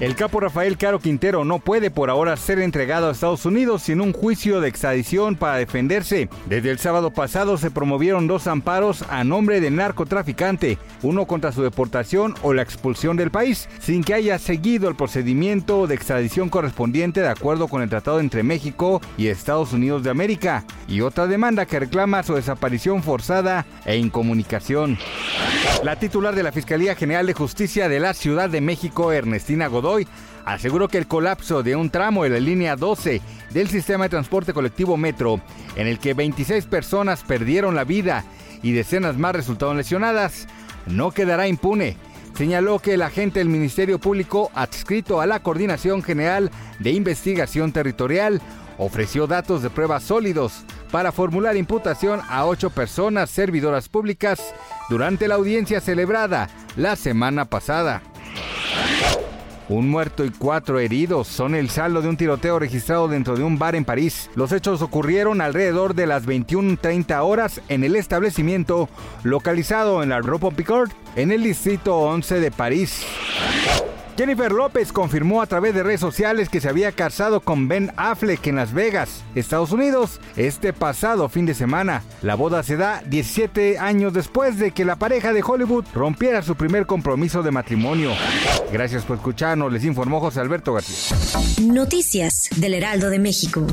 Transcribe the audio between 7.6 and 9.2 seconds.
promovieron dos amparos